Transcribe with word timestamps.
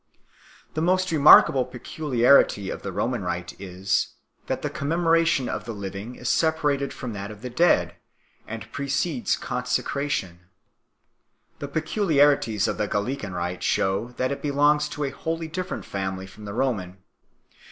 The 0.73 0.81
most 0.81 1.11
remarkable 1.11 1.63
pecu 1.63 2.09
liarity 2.09 2.73
of 2.73 2.81
the 2.81 2.91
Roman 2.91 3.21
rite 3.21 3.53
is, 3.61 4.15
that 4.47 4.63
the 4.63 4.69
commemoration 4.71 5.47
of 5.47 5.65
the 5.65 5.73
living 5.75 6.15
is 6.15 6.27
separated 6.27 6.91
from 6.91 7.13
that 7.13 7.29
of 7.29 7.43
the 7.43 7.51
dead 7.51 7.97
and 8.47 8.71
precedes 8.71 9.35
consecration. 9.35 10.39
The 11.59 11.67
peculiarities 11.67 12.67
of 12.67 12.79
the 12.79 12.87
Gallican 12.87 13.33
rite 13.35 13.61
shew 13.61 14.15
that 14.17 14.31
it 14.31 14.41
belongs 14.41 14.89
to 14.89 15.03
a 15.03 15.11
wholly 15.11 15.47
different 15.47 15.85
family 15.85 16.25
from 16.25 16.45
the 16.45 16.53
Roman. 16.55 16.97